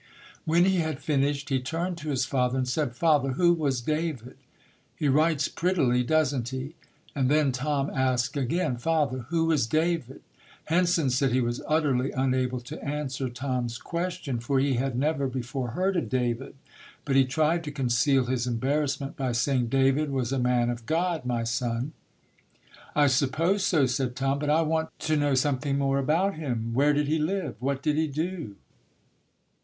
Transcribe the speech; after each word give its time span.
When 0.45 0.65
he 0.65 0.77
had 0.77 0.99
finished, 0.99 1.49
he 1.49 1.59
turned 1.59 1.95
to 1.99 2.09
his 2.09 2.25
father 2.25 2.57
and 2.57 2.67
said, 2.67 2.95
"Father, 2.95 3.33
who 3.33 3.53
was 3.53 3.81
David? 3.81 4.35
He 4.95 5.07
writes 5.07 5.47
prettily, 5.47 6.01
doesn't 6.01 6.49
he?" 6.49 6.73
And 7.13 7.29
then 7.29 7.51
Tom 7.51 7.91
asked 7.91 8.35
again, 8.35 8.77
"Father, 8.77 9.27
who 9.29 9.45
was 9.45 9.67
David?" 9.67 10.23
Henson 10.65 11.11
said 11.11 11.31
he 11.31 11.39
was 11.39 11.61
utterly 11.67 12.11
unable 12.13 12.59
to 12.61 12.83
answer 12.83 13.29
Tom's 13.29 13.77
question, 13.77 14.39
for 14.39 14.59
he 14.59 14.73
had 14.73 14.97
never 14.97 15.27
before 15.27 15.67
heard 15.77 15.95
of 15.95 16.09
David, 16.09 16.55
but 17.05 17.15
he 17.15 17.23
tried 17.23 17.63
to 17.65 17.71
conceal 17.71 18.25
his 18.25 18.47
embarrassment 18.47 19.15
by 19.15 19.33
saying, 19.33 19.67
"David 19.67 20.09
was 20.09 20.31
a 20.31 20.39
man 20.39 20.71
of 20.71 20.87
God, 20.87 21.25
my 21.25 21.43
son". 21.43 21.93
"I 22.95 23.05
suppose 23.05 23.63
so", 23.63 23.85
said 23.85 24.15
Tom, 24.15 24.39
"but 24.39 24.49
I 24.49 24.63
want 24.63 24.89
to 25.01 25.15
know 25.15 25.35
something 25.35 25.77
more 25.77 25.99
about 25.99 26.37
him. 26.37 26.73
Where 26.73 26.91
did 26.93 27.07
he 27.07 27.19
live? 27.19 27.55
What 27.59 27.83
did 27.83 27.97
he 27.97 28.07
do?" 28.07 28.55